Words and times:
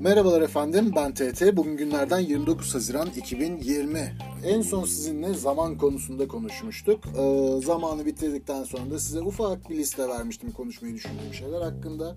Merhabalar 0.00 0.40
efendim 0.40 0.92
ben 0.96 1.14
TT. 1.14 1.56
Bugün 1.56 1.76
günlerden 1.76 2.18
29 2.18 2.74
Haziran 2.74 3.08
2020. 3.16 4.12
En 4.44 4.62
son 4.62 4.84
sizinle 4.84 5.34
zaman 5.34 5.78
konusunda 5.78 6.28
konuşmuştuk. 6.28 7.00
Ee, 7.18 7.60
zamanı 7.64 8.06
bitirdikten 8.06 8.64
sonra 8.64 8.90
da 8.90 8.98
size 8.98 9.20
ufak 9.20 9.70
bir 9.70 9.76
liste 9.76 10.08
vermiştim 10.08 10.50
konuşmayı 10.50 10.94
düşündüğüm 10.94 11.34
şeyler 11.34 11.60
hakkında. 11.60 12.16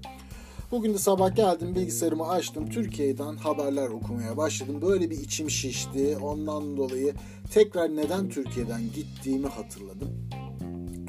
Bugün 0.72 0.94
de 0.94 0.98
sabah 0.98 1.36
geldim 1.36 1.76
bilgisayarımı 1.76 2.28
açtım. 2.30 2.70
Türkiye'den 2.70 3.36
haberler 3.36 3.90
okumaya 3.90 4.38
başladım. 4.38 4.82
Böyle 4.82 5.10
bir 5.10 5.18
içim 5.18 5.50
şişti. 5.50 6.18
Ondan 6.22 6.78
dolayı 6.78 7.14
tekrar 7.54 7.96
neden 7.96 8.30
Türkiye'den 8.30 8.82
gittiğimi 8.96 9.48
hatırladım. 9.48 10.30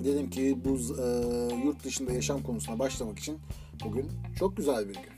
Dedim 0.05 0.31
ki 0.31 0.59
bu 0.65 0.71
e, 0.75 1.07
yurt 1.65 1.85
dışında 1.85 2.13
yaşam 2.13 2.43
konusuna 2.43 2.79
başlamak 2.79 3.19
için 3.19 3.39
bugün 3.85 4.11
çok 4.39 4.57
güzel 4.57 4.89
bir 4.89 4.95
gün. 4.95 5.15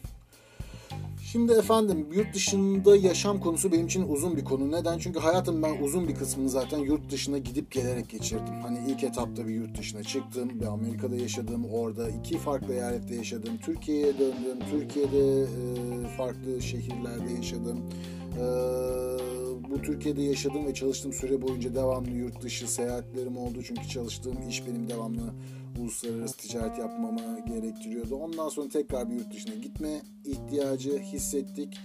Şimdi 1.33 1.53
efendim 1.53 2.07
yurt 2.13 2.35
dışında 2.35 2.97
yaşam 2.97 3.41
konusu 3.41 3.73
benim 3.73 3.87
için 3.87 4.09
uzun 4.09 4.37
bir 4.37 4.45
konu. 4.45 4.73
Neden? 4.73 4.99
Çünkü 4.99 5.19
hayatım 5.19 5.63
ben 5.63 5.83
uzun 5.83 6.09
bir 6.09 6.15
kısmını 6.15 6.49
zaten 6.49 6.79
yurt 6.79 7.11
dışına 7.11 7.39
gidip 7.39 7.71
gelerek 7.71 8.11
geçirdim. 8.11 8.55
Hani 8.63 8.79
ilk 8.89 9.05
etapta 9.05 9.49
bir 9.49 9.55
yurt 9.55 9.79
dışına 9.79 10.03
çıktım. 10.03 10.61
Bir 10.61 10.67
Amerika'da 10.67 11.17
yaşadım. 11.17 11.65
Orada 11.73 12.11
iki 12.11 12.39
farklı 12.39 12.75
eyalette 12.75 13.15
yaşadım. 13.15 13.59
Türkiye'ye 13.65 14.19
döndüm. 14.19 14.59
Türkiye'de 14.71 15.43
e, 15.43 15.47
farklı 16.17 16.63
şehirlerde 16.63 17.33
yaşadım. 17.33 17.81
E, 18.41 18.45
bu 19.71 19.83
Türkiye'de 19.83 20.23
yaşadığım 20.23 20.67
ve 20.67 20.75
çalıştığım 20.75 21.13
süre 21.13 21.43
boyunca 21.43 21.75
devamlı 21.75 22.11
yurt 22.11 22.43
dışı 22.43 22.73
seyahatlerim 22.73 23.37
oldu. 23.37 23.59
Çünkü 23.65 23.89
çalıştığım 23.89 24.49
iş 24.49 24.67
benim 24.67 24.89
devamlı 24.89 25.33
uluslararası 25.81 26.37
ticaret 26.37 26.79
yapmama 26.79 27.39
gerektiriyordu. 27.49 28.17
Ondan 28.17 28.49
sonra 28.49 28.69
tekrar 28.69 29.11
bir 29.11 29.15
yurt 29.15 29.35
dışına 29.35 29.55
gitme 29.55 30.03
ihtiyacı 30.25 30.99
hissettik. 30.99 31.79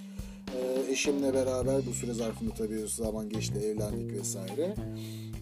Ee, 0.55 0.91
eşimle 0.91 1.33
beraber 1.33 1.85
bu 1.87 1.93
süre 1.93 2.13
zarfında 2.13 2.53
tabii 2.53 2.87
zaman 2.87 3.29
geçti, 3.29 3.59
evlendik 3.59 4.13
vesaire. 4.13 4.75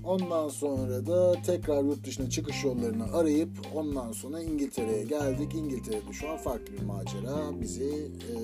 Ondan 0.03 0.49
sonra 0.49 1.05
da 1.05 1.41
tekrar 1.45 1.83
yurt 1.83 2.05
dışına 2.05 2.29
çıkış 2.29 2.63
yollarını 2.63 3.13
arayıp 3.13 3.49
ondan 3.75 4.11
sonra 4.11 4.41
İngiltere'ye 4.41 5.03
geldik. 5.03 5.55
İngiltere'de 5.55 6.13
şu 6.13 6.29
an 6.29 6.37
farklı 6.37 6.73
bir 6.73 6.85
macera 6.85 7.61
bizi 7.61 8.11
e, 8.31 8.35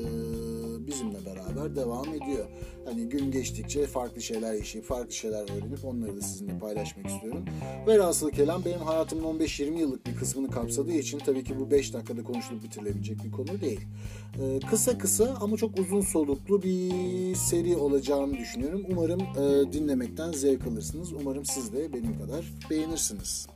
bizimle 0.87 1.17
beraber 1.25 1.75
devam 1.75 2.13
ediyor. 2.13 2.45
Hani 2.85 3.09
gün 3.09 3.31
geçtikçe 3.31 3.87
farklı 3.87 4.21
şeyler 4.21 4.53
yaşayıp 4.53 4.87
farklı 4.87 5.13
şeyler 5.13 5.41
öğrenip 5.41 5.85
onları 5.85 6.17
da 6.17 6.21
sizinle 6.21 6.57
paylaşmak 6.59 7.05
istiyorum. 7.05 7.45
Velhasıl 7.87 8.29
kelam 8.29 8.65
benim 8.65 8.79
hayatımın 8.79 9.39
15-20 9.39 9.79
yıllık 9.79 10.05
bir 10.05 10.15
kısmını 10.15 10.51
kapsadığı 10.51 10.91
için 10.91 11.19
tabii 11.19 11.43
ki 11.43 11.59
bu 11.59 11.71
5 11.71 11.93
dakikada 11.93 12.23
konuşulup 12.23 12.63
bitirilebilecek 12.63 13.23
bir 13.23 13.31
konu 13.31 13.61
değil. 13.61 13.81
Ee, 14.41 14.59
kısa 14.69 14.97
kısa 14.97 15.37
ama 15.41 15.57
çok 15.57 15.79
uzun 15.79 16.01
soluklu 16.01 16.63
bir 16.63 17.35
seri 17.35 17.75
olacağını 17.75 18.33
düşünüyorum. 18.33 18.85
Umarım 18.89 19.21
e, 19.21 19.73
dinlemekten 19.73 20.31
zevk 20.31 20.67
alırsınız. 20.67 21.13
Umarım 21.13 21.45
siz 21.45 21.73
de 21.73 21.93
benim 21.93 22.19
kadar 22.19 22.45
beğenirsiniz. 22.69 23.47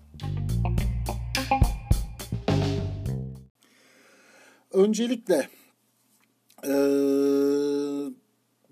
Öncelikle 4.74 5.48
e, 6.68 6.74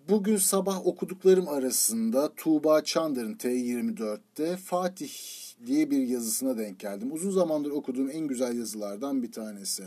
bugün 0.10 0.38
sabah 0.38 0.88
okuduklarım 0.88 1.48
arasında 1.48 2.34
Tuğba 2.36 2.84
Çandır'ın 2.84 3.36
T24'te 3.36 4.58
Fatih 4.58 5.12
diye 5.66 5.92
bir 5.92 6.08
yazısına 6.08 6.58
denk 6.58 6.80
geldim. 6.80 7.14
Uzun 7.14 7.32
zamandır 7.32 7.72
okuduğum 7.72 8.10
en 8.12 8.28
güzel 8.28 8.58
yazılardan 8.58 9.24
bir 9.24 9.32
tanesi. 9.32 9.84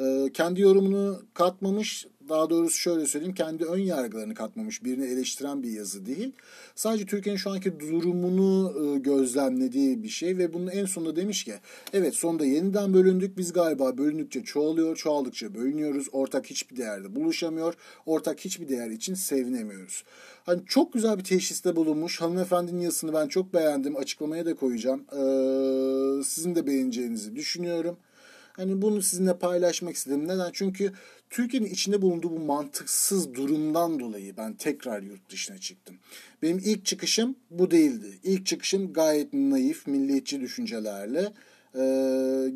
Ee, 0.00 0.30
kendi 0.34 0.60
yorumunu 0.60 1.22
katmamış, 1.34 2.06
daha 2.28 2.50
doğrusu 2.50 2.78
şöyle 2.78 3.06
söyleyeyim, 3.06 3.34
kendi 3.34 3.64
ön 3.64 3.78
yargılarını 3.78 4.34
katmamış, 4.34 4.84
birini 4.84 5.04
eleştiren 5.04 5.62
bir 5.62 5.70
yazı 5.70 6.06
değil. 6.06 6.32
Sadece 6.74 7.06
Türkiye'nin 7.06 7.38
şu 7.38 7.50
anki 7.50 7.80
durumunu 7.80 8.74
e, 8.84 8.98
gözlemlediği 8.98 10.02
bir 10.02 10.08
şey 10.08 10.38
ve 10.38 10.52
bunun 10.52 10.66
en 10.66 10.84
sonunda 10.84 11.16
demiş 11.16 11.44
ki, 11.44 11.54
evet 11.92 12.14
sonunda 12.14 12.46
yeniden 12.46 12.94
bölündük, 12.94 13.38
biz 13.38 13.52
galiba 13.52 13.98
bölündükçe 13.98 14.42
çoğalıyor, 14.42 14.96
çoğaldıkça 14.96 15.54
bölünüyoruz, 15.54 16.06
ortak 16.12 16.46
hiçbir 16.46 16.76
değerde 16.76 17.16
buluşamıyor, 17.16 17.74
ortak 18.06 18.40
hiçbir 18.40 18.68
değer 18.68 18.90
için 18.90 19.14
sevinemiyoruz. 19.14 20.04
Hani 20.46 20.60
çok 20.66 20.92
güzel 20.92 21.18
bir 21.18 21.24
teşhiste 21.24 21.76
bulunmuş. 21.76 22.20
Hanımefendinin 22.20 22.80
yazısını 22.80 23.12
ben 23.12 23.28
çok 23.28 23.54
beğendim. 23.54 23.96
Açıklamaya 23.96 24.46
da 24.46 24.54
koyacağım. 24.54 25.00
Ee, 25.12 26.24
sizin 26.24 26.54
de 26.54 26.66
beğeneceğinizi 26.66 27.36
düşünüyorum. 27.36 27.96
Hani 28.60 28.82
bunu 28.82 29.02
sizinle 29.02 29.38
paylaşmak 29.38 29.96
istedim. 29.96 30.28
Neden? 30.28 30.50
Çünkü 30.52 30.92
Türkiye'nin 31.30 31.66
içinde 31.66 32.02
bulunduğu 32.02 32.30
bu 32.30 32.38
mantıksız 32.38 33.34
durumdan 33.34 34.00
dolayı 34.00 34.36
ben 34.36 34.54
tekrar 34.54 35.02
yurt 35.02 35.30
dışına 35.30 35.58
çıktım. 35.58 35.96
Benim 36.42 36.58
ilk 36.58 36.84
çıkışım 36.84 37.36
bu 37.50 37.70
değildi. 37.70 38.18
İlk 38.22 38.46
çıkışım 38.46 38.92
gayet 38.92 39.32
naif, 39.32 39.86
milliyetçi 39.86 40.40
düşüncelerle 40.40 41.32
e, 41.74 41.82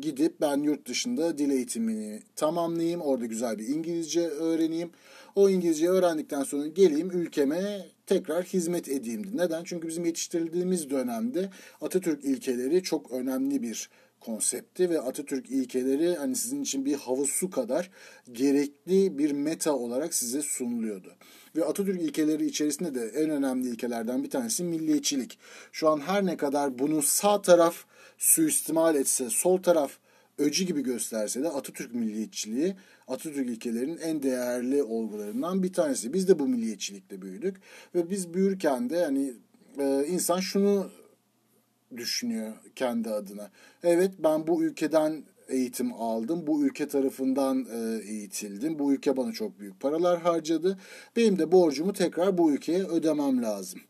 gidip 0.01 0.41
ben 0.41 0.57
yurt 0.57 0.87
dışında 0.87 1.37
dil 1.37 1.49
eğitimini 1.49 2.19
tamamlayayım. 2.35 3.01
Orada 3.01 3.25
güzel 3.25 3.59
bir 3.59 3.67
İngilizce 3.67 4.27
öğreneyim. 4.27 4.89
O 5.35 5.49
İngilizceyi 5.49 5.91
öğrendikten 5.91 6.43
sonra 6.43 6.67
geleyim 6.67 7.11
ülkeme 7.11 7.85
tekrar 8.07 8.43
hizmet 8.43 8.89
edeyimdi. 8.89 9.37
Neden? 9.37 9.63
Çünkü 9.63 9.87
bizim 9.87 10.05
yetiştirildiğimiz 10.05 10.89
dönemde 10.89 11.49
Atatürk 11.81 12.25
ilkeleri 12.25 12.83
çok 12.83 13.11
önemli 13.11 13.61
bir 13.61 13.89
konsepti 14.25 14.89
ve 14.89 15.01
Atatürk 15.01 15.49
ilkeleri 15.49 16.15
hani 16.15 16.35
sizin 16.35 16.61
için 16.61 16.85
bir 16.85 16.93
hava 16.93 17.25
su 17.25 17.49
kadar 17.49 17.91
gerekli 18.31 19.17
bir 19.17 19.31
meta 19.31 19.73
olarak 19.73 20.13
size 20.13 20.41
sunuluyordu. 20.41 21.15
Ve 21.55 21.65
Atatürk 21.65 22.01
ilkeleri 22.01 22.45
içerisinde 22.45 22.95
de 22.95 23.07
en 23.07 23.29
önemli 23.29 23.69
ilkelerden 23.69 24.23
bir 24.23 24.29
tanesi 24.29 24.63
milliyetçilik. 24.63 25.37
Şu 25.71 25.89
an 25.89 25.99
her 25.99 26.25
ne 26.25 26.37
kadar 26.37 26.79
bunu 26.79 27.01
sağ 27.01 27.41
taraf 27.41 27.75
suistimal 28.17 28.95
etse, 28.95 29.29
sol 29.29 29.57
taraf 29.57 29.91
öcü 30.37 30.65
gibi 30.65 30.81
gösterse 30.81 31.43
de 31.43 31.49
Atatürk 31.49 31.95
milliyetçiliği 31.95 32.75
Atatürk 33.07 33.49
ilkelerinin 33.49 33.97
en 33.97 34.23
değerli 34.23 34.83
olgularından 34.83 35.63
bir 35.63 35.73
tanesi. 35.73 36.13
Biz 36.13 36.27
de 36.27 36.39
bu 36.39 36.47
milliyetçilikle 36.47 37.21
büyüdük 37.21 37.57
ve 37.95 38.09
biz 38.09 38.33
büyürken 38.33 38.89
de 38.89 39.03
hani 39.03 39.33
e, 39.79 40.05
insan 40.07 40.39
şunu 40.39 40.89
düşünüyor 41.97 42.53
kendi 42.75 43.09
adına. 43.09 43.49
Evet 43.83 44.11
ben 44.19 44.47
bu 44.47 44.63
ülkeden 44.63 45.23
eğitim 45.47 45.93
aldım. 45.93 46.47
Bu 46.47 46.65
ülke 46.65 46.87
tarafından 46.87 47.67
e, 47.73 48.09
eğitildim. 48.11 48.79
Bu 48.79 48.93
ülke 48.93 49.17
bana 49.17 49.31
çok 49.31 49.59
büyük 49.59 49.79
paralar 49.79 50.21
harcadı. 50.21 50.79
Benim 51.15 51.39
de 51.39 51.51
borcumu 51.51 51.93
tekrar 51.93 52.37
bu 52.37 52.51
ülkeye 52.51 52.83
ödemem 52.83 53.43
lazım. 53.43 53.81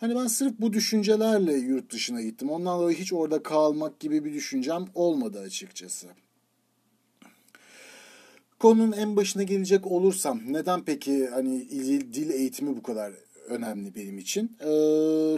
Hani 0.00 0.14
ben 0.14 0.26
sırf 0.26 0.54
bu 0.58 0.72
düşüncelerle 0.72 1.52
yurt 1.52 1.92
dışına 1.92 2.22
gittim. 2.22 2.50
Ondan 2.50 2.78
dolayı 2.78 2.96
hiç 2.96 3.12
orada 3.12 3.42
kalmak 3.42 4.00
gibi 4.00 4.24
bir 4.24 4.34
düşüncem 4.34 4.84
olmadı 4.94 5.40
açıkçası. 5.40 6.08
Konunun 8.58 8.92
en 8.92 9.16
başına 9.16 9.42
gelecek 9.42 9.86
olursam 9.86 10.40
neden 10.48 10.84
peki 10.84 11.26
hani 11.26 11.70
dil 12.14 12.30
eğitimi 12.30 12.76
bu 12.76 12.82
kadar 12.82 13.12
önemli 13.48 13.94
benim 13.94 14.18
için. 14.18 14.56
E, 14.60 14.70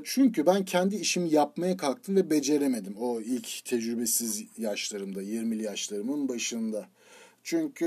çünkü 0.04 0.46
ben 0.46 0.64
kendi 0.64 0.96
işimi 0.96 1.30
yapmaya 1.30 1.76
kalktım 1.76 2.16
ve 2.16 2.30
beceremedim 2.30 2.96
o 2.96 3.20
ilk 3.20 3.64
tecrübesiz 3.64 4.44
yaşlarımda, 4.58 5.22
20'li 5.22 5.62
yaşlarımın 5.62 6.28
başında. 6.28 6.88
Çünkü 7.46 7.86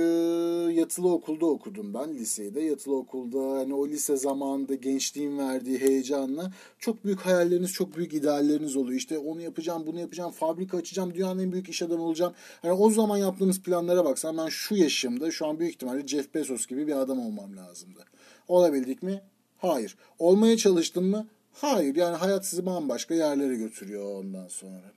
yatılı 0.73 1.13
okulda 1.13 1.45
okudum 1.45 1.93
ben 1.93 2.15
lisede. 2.15 2.61
Yatılı 2.61 2.95
okulda 2.95 3.59
hani 3.59 3.73
o 3.73 3.87
lise 3.87 4.17
zamanında 4.17 4.75
gençliğin 4.75 5.37
verdiği 5.37 5.79
heyecanla 5.79 6.51
çok 6.79 7.05
büyük 7.05 7.19
hayalleriniz, 7.19 7.71
çok 7.73 7.97
büyük 7.97 8.13
idealleriniz 8.13 8.75
oluyor. 8.75 8.97
İşte 8.97 9.17
onu 9.17 9.41
yapacağım, 9.41 9.83
bunu 9.85 9.99
yapacağım, 9.99 10.31
fabrika 10.31 10.77
açacağım, 10.77 11.13
dünyanın 11.13 11.39
en 11.39 11.51
büyük 11.51 11.69
iş 11.69 11.81
adamı 11.81 12.03
olacağım. 12.03 12.33
Hani 12.61 12.71
o 12.71 12.89
zaman 12.89 13.17
yaptığımız 13.17 13.61
planlara 13.61 14.05
baksan 14.05 14.37
ben 14.37 14.47
şu 14.47 14.75
yaşımda 14.75 15.31
şu 15.31 15.47
an 15.47 15.59
büyük 15.59 15.73
ihtimalle 15.73 16.07
Jeff 16.07 16.33
Bezos 16.35 16.67
gibi 16.67 16.87
bir 16.87 16.95
adam 17.01 17.19
olmam 17.19 17.57
lazımdı. 17.57 18.05
Olabildik 18.47 19.03
mi? 19.03 19.21
Hayır. 19.59 19.97
Olmaya 20.19 20.57
çalıştın 20.57 21.03
mı? 21.03 21.27
Hayır. 21.53 21.95
Yani 21.95 22.15
hayat 22.17 22.45
sizi 22.45 22.65
bambaşka 22.65 23.13
yerlere 23.15 23.55
götürüyor 23.55 24.15
ondan 24.15 24.47
sonra. 24.47 24.91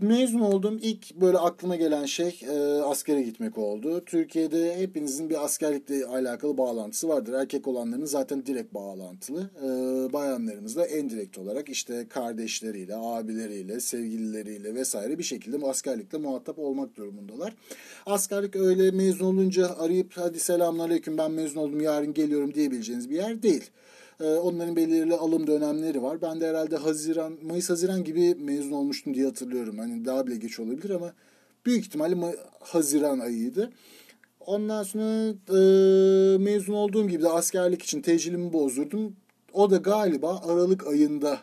Mezun 0.00 0.40
olduğum 0.40 0.78
ilk 0.78 1.14
böyle 1.14 1.38
aklıma 1.38 1.76
gelen 1.76 2.04
şey 2.04 2.40
e, 2.48 2.82
askere 2.82 3.22
gitmek 3.22 3.58
oldu. 3.58 4.04
Türkiye'de 4.04 4.78
hepinizin 4.78 5.30
bir 5.30 5.44
askerlikle 5.44 6.06
alakalı 6.06 6.58
bağlantısı 6.58 7.08
vardır. 7.08 7.32
Erkek 7.32 7.68
olanların 7.68 8.04
zaten 8.04 8.46
direkt 8.46 8.74
bağlantılı. 8.74 9.50
E, 9.62 9.68
bayanlarımız 10.12 10.76
da 10.76 10.86
en 10.86 11.10
direkt 11.10 11.38
olarak 11.38 11.68
işte 11.68 12.06
kardeşleriyle, 12.08 12.96
abileriyle, 12.96 13.80
sevgilileriyle 13.80 14.74
vesaire 14.74 15.18
bir 15.18 15.24
şekilde 15.24 15.66
askerlikle 15.66 16.18
muhatap 16.18 16.58
olmak 16.58 16.96
durumundalar. 16.96 17.54
Askerlik 18.06 18.56
öyle 18.56 18.90
mezun 18.90 19.26
olunca 19.26 19.76
arayıp 19.78 20.12
hadi 20.16 20.40
selamünaleyküm 20.40 21.18
ben 21.18 21.30
mezun 21.30 21.60
oldum 21.60 21.80
yarın 21.80 22.14
geliyorum 22.14 22.54
diyebileceğiniz 22.54 23.10
bir 23.10 23.16
yer 23.16 23.42
değil. 23.42 23.70
Ee, 24.22 24.26
onların 24.26 24.76
belirli 24.76 25.14
alım 25.14 25.46
dönemleri 25.46 26.02
var. 26.02 26.22
Ben 26.22 26.40
de 26.40 26.48
herhalde 26.48 26.76
Haziran, 26.76 27.38
Mayıs 27.42 27.70
Haziran 27.70 28.04
gibi 28.04 28.34
mezun 28.34 28.72
olmuştum 28.72 29.14
diye 29.14 29.26
hatırlıyorum. 29.26 29.78
Hani 29.78 30.04
daha 30.04 30.26
bile 30.26 30.36
geç 30.36 30.60
olabilir 30.60 30.90
ama 30.90 31.12
Büyük 31.66 31.84
ihtimalle 31.84 32.36
Haziran 32.60 33.18
ayıydı. 33.18 33.70
Ondan 34.40 34.82
sonra 34.82 35.28
e, 35.28 36.38
mezun 36.38 36.74
olduğum 36.74 37.08
gibi 37.08 37.22
de 37.22 37.28
askerlik 37.28 37.82
için 37.82 38.02
tecilimi 38.02 38.52
bozdurdum. 38.52 39.16
O 39.52 39.70
da 39.70 39.76
galiba 39.76 40.40
Aralık 40.46 40.86
ayında 40.86 41.40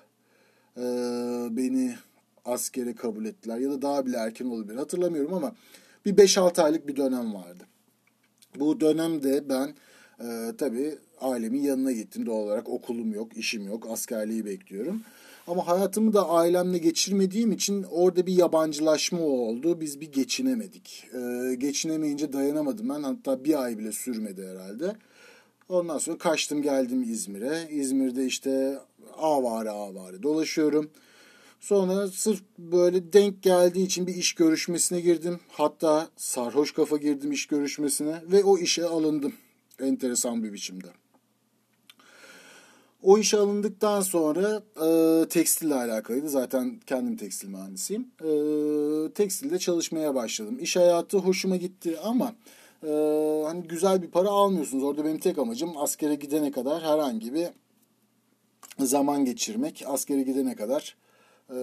e, 0.77 0.83
beni 1.51 1.95
askere 2.45 2.95
kabul 2.95 3.25
ettiler. 3.25 3.57
Ya 3.57 3.69
da 3.71 3.81
daha 3.81 4.05
bile 4.05 4.17
erken 4.17 4.45
olabilir 4.45 4.75
hatırlamıyorum 4.75 5.33
ama 5.33 5.55
bir 6.05 6.17
5-6 6.17 6.61
aylık 6.61 6.87
bir 6.87 6.95
dönem 6.95 7.33
vardı. 7.33 7.63
Bu 8.55 8.79
dönemde 8.79 9.49
ben 9.49 9.75
e, 10.19 10.51
tabii 10.57 10.97
ailemin 11.21 11.61
yanına 11.61 11.91
gittim 11.91 12.25
doğal 12.25 12.37
olarak. 12.37 12.69
Okulum 12.69 13.13
yok, 13.13 13.37
işim 13.37 13.67
yok, 13.67 13.87
askerliği 13.91 14.45
bekliyorum. 14.45 15.01
Ama 15.47 15.67
hayatımı 15.67 16.13
da 16.13 16.29
ailemle 16.29 16.77
geçirmediğim 16.77 17.51
için 17.51 17.85
orada 17.91 18.27
bir 18.27 18.33
yabancılaşma 18.33 19.21
oldu. 19.21 19.81
Biz 19.81 20.01
bir 20.01 20.11
geçinemedik. 20.11 21.07
Ee, 21.13 21.55
geçinemeyince 21.55 22.33
dayanamadım 22.33 22.89
ben. 22.89 23.03
Hatta 23.03 23.43
bir 23.43 23.63
ay 23.63 23.77
bile 23.77 23.91
sürmedi 23.91 24.47
herhalde. 24.47 24.95
Ondan 25.69 25.97
sonra 25.97 26.17
kaçtım 26.17 26.61
geldim 26.61 27.03
İzmir'e. 27.03 27.67
İzmir'de 27.71 28.25
işte 28.25 28.79
avare 29.17 29.69
avare 29.69 30.23
dolaşıyorum. 30.23 30.89
Sonra 31.59 32.07
sırf 32.07 32.41
böyle 32.57 33.13
denk 33.13 33.43
geldiği 33.43 33.85
için 33.85 34.07
bir 34.07 34.15
iş 34.15 34.33
görüşmesine 34.33 35.01
girdim. 35.01 35.39
Hatta 35.47 36.07
sarhoş 36.17 36.71
kafa 36.73 36.97
girdim 36.97 37.31
iş 37.31 37.45
görüşmesine 37.45 38.21
ve 38.31 38.43
o 38.43 38.57
işe 38.57 38.85
alındım. 38.85 39.33
Enteresan 39.79 40.43
bir 40.43 40.53
biçimde. 40.53 40.87
O 43.03 43.17
işe 43.17 43.37
alındıktan 43.37 44.01
sonra 44.01 44.61
e, 44.85 45.25
tekstille 45.29 45.75
alakalıydı. 45.75 46.29
Zaten 46.29 46.79
kendim 46.85 47.17
tekstil 47.17 47.47
mühendisiyim. 47.49 48.07
E, 48.21 48.29
tekstilde 49.13 49.59
çalışmaya 49.59 50.15
başladım. 50.15 50.57
İş 50.61 50.75
hayatı 50.75 51.17
hoşuma 51.17 51.57
gitti 51.57 51.97
ama 52.03 52.33
e, 52.83 52.91
hani 53.45 53.67
güzel 53.67 54.01
bir 54.01 54.07
para 54.07 54.29
almıyorsunuz. 54.29 54.83
Orada 54.83 55.05
benim 55.05 55.19
tek 55.19 55.37
amacım 55.37 55.77
askere 55.77 56.15
gidene 56.15 56.51
kadar 56.51 56.83
herhangi 56.83 57.33
bir 57.33 57.47
zaman 58.79 59.25
geçirmek. 59.25 59.83
Askere 59.87 60.21
gidene 60.21 60.55
kadar 60.55 60.95
e, 61.49 61.59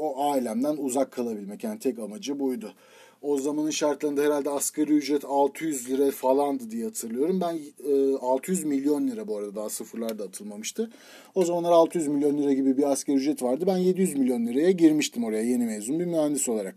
o 0.00 0.30
ailemden 0.30 0.76
uzak 0.76 1.12
kalabilmek. 1.12 1.64
Yani 1.64 1.78
tek 1.78 1.98
amacı 1.98 2.38
buydu. 2.38 2.74
O 3.22 3.38
zamanın 3.38 3.70
şartlarında 3.70 4.22
herhalde 4.22 4.50
asgari 4.50 4.92
ücret 4.92 5.24
600 5.24 5.90
lira 5.90 6.10
falandı 6.10 6.70
diye 6.70 6.84
hatırlıyorum. 6.84 7.40
Ben 7.40 7.58
e, 7.92 8.16
600 8.16 8.64
milyon 8.64 9.08
lira 9.08 9.28
bu 9.28 9.36
arada 9.36 9.54
daha 9.54 9.68
sıfırlar 9.68 10.18
da 10.18 10.24
atılmamıştı. 10.24 10.90
O 11.34 11.44
zamanlar 11.44 11.72
600 11.72 12.08
milyon 12.08 12.38
lira 12.38 12.52
gibi 12.52 12.76
bir 12.76 12.82
asgari 12.82 13.16
ücret 13.16 13.42
vardı. 13.42 13.64
Ben 13.66 13.76
700 13.76 14.14
milyon 14.14 14.46
liraya 14.46 14.70
girmiştim 14.70 15.24
oraya 15.24 15.42
yeni 15.42 15.64
mezun 15.64 16.00
bir 16.00 16.04
mühendis 16.04 16.48
olarak. 16.48 16.74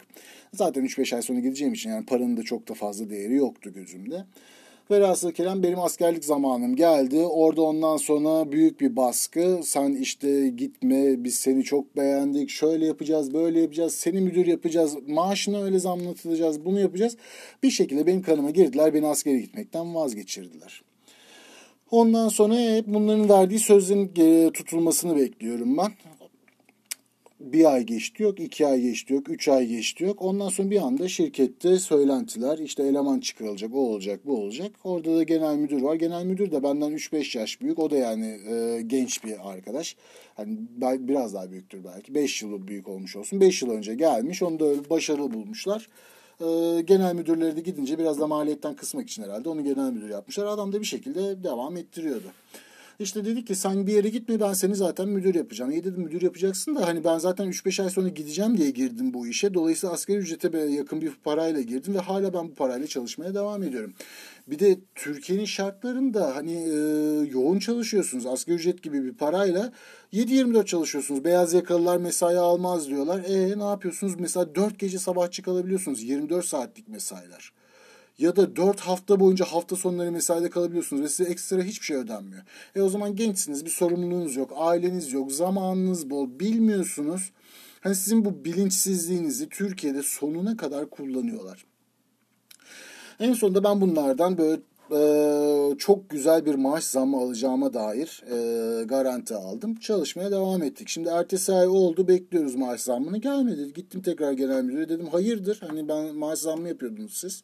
Zaten 0.54 0.86
3-5 0.86 1.16
ay 1.16 1.22
sonra 1.22 1.40
gideceğim 1.40 1.74
için 1.74 1.90
yani 1.90 2.06
paranın 2.06 2.38
da 2.38 2.44
çok 2.44 2.70
da 2.70 2.74
fazla 2.74 3.10
değeri 3.10 3.36
yoktu 3.36 3.74
gözümde. 3.74 4.26
Velhasıl 4.92 5.32
kelam 5.32 5.64
benim 5.64 5.80
askerlik 5.80 6.26
zamanım 6.26 6.76
geldi. 6.76 7.20
Orada 7.20 7.62
ondan 7.62 7.98
sonra 7.98 8.52
büyük 8.52 8.82
bir 8.82 8.96
baskı. 8.96 9.60
Sen 9.64 9.94
işte 9.94 10.50
gitme 10.50 11.24
biz 11.24 11.36
seni 11.36 11.64
çok 11.64 11.98
beğendik. 11.98 12.50
Şöyle 12.50 12.86
yapacağız 12.86 13.34
böyle 13.34 13.62
yapacağız. 13.62 13.94
Seni 13.96 14.22
müdür 14.22 14.46
yapacağız. 14.46 14.98
Maaşını 15.08 15.64
öyle 15.64 15.80
zamlatılacağız. 15.80 16.66
Bunu 16.66 16.80
yapacağız. 16.80 17.18
Bir 17.64 17.70
şekilde 17.70 18.08
benim 18.08 18.22
kanıma 18.22 18.50
girdiler. 18.50 18.94
Beni 18.94 19.08
askere 19.08 19.40
gitmekten 19.40 19.96
vazgeçirdiler. 19.96 20.82
Ondan 21.92 22.30
sonra 22.30 22.56
hep 22.56 22.88
bunların 22.88 23.30
verdiği 23.30 23.60
sözlerin 23.60 24.52
tutulmasını 24.52 25.16
bekliyorum 25.16 25.78
ben 25.78 25.92
bir 27.44 27.74
ay 27.74 27.84
geçti 27.84 28.24
yok, 28.24 28.40
iki 28.40 28.68
ay 28.68 28.82
geçti 28.82 29.14
yok, 29.14 29.30
üç 29.30 29.48
ay 29.48 29.68
geçti 29.68 30.04
yok. 30.04 30.22
Ondan 30.22 30.50
sonra 30.50 30.70
bir 30.70 30.82
anda 30.82 31.08
şirkette 31.08 31.80
söylentiler 31.80 32.58
işte 32.58 32.84
eleman 32.84 33.20
çıkarılacak, 33.20 33.76
o 33.76 33.78
olacak, 33.78 34.20
bu 34.26 34.38
olacak. 34.38 34.72
Orada 34.84 35.18
da 35.18 35.24
genel 35.24 35.56
müdür 35.56 35.82
var. 35.82 35.96
Genel 35.96 36.26
müdür 36.26 36.52
de 36.52 36.64
benden 36.64 36.92
3-5 36.92 37.38
yaş 37.38 37.62
büyük. 37.62 37.80
O 37.80 37.90
da 37.90 37.96
yani 37.98 38.40
e, 38.50 38.82
genç 38.82 39.24
bir 39.24 39.52
arkadaş. 39.52 39.96
Hani 40.36 40.58
biraz 40.80 41.34
daha 41.34 41.52
büyüktür 41.52 41.84
belki. 41.84 42.16
5 42.16 42.42
yıl 42.42 42.68
büyük 42.68 42.88
olmuş 42.88 43.16
olsun. 43.16 43.42
5 43.42 43.62
yıl 43.62 43.70
önce 43.70 43.96
gelmiş. 43.96 44.44
Onu 44.44 44.60
da 44.60 44.66
öyle 44.66 44.90
başarılı 44.90 45.34
bulmuşlar. 45.34 45.90
E, 46.42 46.82
genel 46.82 47.16
müdürleri 47.16 47.56
de 47.56 47.62
gidince 47.62 48.00
biraz 48.00 48.20
da 48.20 48.28
maliyetten 48.28 48.76
kısmak 48.76 49.10
için 49.10 49.24
herhalde 49.24 49.50
onu 49.50 49.64
genel 49.64 49.92
müdür 49.92 50.10
yapmışlar. 50.10 50.46
Adam 50.46 50.74
da 50.74 50.80
bir 50.80 50.86
şekilde 50.86 51.44
devam 51.44 51.78
ettiriyordu. 51.78 52.28
İşte 53.00 53.26
dedik 53.26 53.48
ki 53.48 53.56
sen 53.56 53.88
bir 53.88 53.94
yere 53.94 54.10
gitme 54.10 54.40
ben 54.40 54.54
seni 54.54 54.76
zaten 54.76 55.10
müdür 55.10 55.36
yapacağım. 55.36 55.72
İyi 55.72 55.84
dedim 55.84 56.02
müdür 56.02 56.22
yapacaksın 56.22 56.76
da 56.76 56.88
hani 56.88 57.04
ben 57.04 57.18
zaten 57.18 57.48
3-5 57.48 57.84
ay 57.84 57.90
sonra 57.90 58.08
gideceğim 58.08 58.58
diye 58.58 58.70
girdim 58.70 59.14
bu 59.14 59.28
işe. 59.28 59.54
Dolayısıyla 59.54 59.94
asgari 59.94 60.18
ücrete 60.18 60.60
yakın 60.60 61.02
bir 61.02 61.12
parayla 61.24 61.62
girdim 61.62 61.94
ve 61.94 62.00
hala 62.00 62.34
ben 62.34 62.48
bu 62.48 62.54
parayla 62.54 62.88
çalışmaya 62.88 63.34
devam 63.34 63.64
ediyorum. 63.64 63.94
Bir 64.48 64.60
de 64.60 64.80
Türkiye'nin 64.96 65.46
şartlarında 65.46 66.36
hani 66.36 66.54
e, 66.54 66.76
yoğun 67.32 67.60
çalışıyorsunuz. 67.60 68.26
Asgari 68.26 68.56
ücret 68.56 68.84
gibi 68.84 69.04
bir 69.04 69.14
parayla 69.14 69.72
7-24 70.14 70.66
çalışıyorsunuz. 70.66 71.24
Beyaz 71.24 71.54
yakalılar 71.54 71.98
mesai 71.98 72.38
almaz 72.38 72.88
diyorlar. 72.88 73.24
E 73.28 73.60
ne 73.60 73.64
yapıyorsunuz? 73.64 74.20
Mesela 74.20 74.56
4 74.56 74.80
gece 74.80 75.00
sabahçı 75.00 75.44
kalabiliyorsunuz. 75.44 76.04
24 76.04 76.46
saatlik 76.46 76.88
mesailer 76.88 77.54
ya 78.18 78.36
da 78.36 78.56
4 78.56 78.80
hafta 78.80 79.20
boyunca 79.20 79.46
hafta 79.46 79.76
sonları 79.76 80.12
mesaide 80.12 80.50
kalabiliyorsunuz 80.50 81.02
ve 81.02 81.10
size 81.10 81.30
ekstra 81.30 81.64
hiçbir 81.64 81.86
şey 81.86 81.98
ödenmiyor. 81.98 82.44
E 82.76 82.82
o 82.82 82.90
zaman 82.90 83.16
gençsiniz, 83.16 83.66
bir 83.66 83.70
sorumluluğunuz 83.70 84.36
yok, 84.36 84.54
aileniz 84.56 85.14
yok, 85.14 85.32
zamanınız 85.32 86.10
bol, 86.10 86.40
bilmiyorsunuz. 86.40 87.32
Hani 87.82 87.96
sizin 87.96 88.26
bu 88.26 88.46
bilinçsizliğinizi 88.46 89.50
Türkiye'de 89.50 90.04
sonuna 90.04 90.58
kadar 90.58 90.90
kullanıyorlar. 90.90 91.66
En 93.20 93.34
sonunda 93.34 93.64
ben 93.64 93.82
bunlardan 93.82 94.38
böyle 94.38 94.62
e, 94.94 95.78
çok 95.78 96.10
güzel 96.10 96.46
bir 96.46 96.56
maaş 96.56 96.84
zammı 96.84 97.18
alacağıma 97.18 97.74
dair 97.74 98.24
e, 98.32 98.84
garanti 98.84 99.36
aldım. 99.36 99.76
Çalışmaya 99.76 100.32
devam 100.32 100.64
ettik. 100.64 100.90
Şimdi 100.90 101.10
ertesi 101.10 101.54
ay 101.54 101.68
oldu 101.68 102.08
bekliyoruz 102.08 102.56
maaş 102.56 102.82
zammını 102.82 103.18
gelmedi. 103.18 103.74
Gittim 103.74 104.02
tekrar 104.02 104.32
genel 104.32 104.64
müdüre 104.64 104.90
dedim 104.90 105.08
hayırdır 105.08 105.62
hani 105.68 105.88
ben 105.88 106.16
maaş 106.16 106.40
zammı 106.40 106.68
yapıyordunuz 106.68 107.14
siz. 107.14 107.44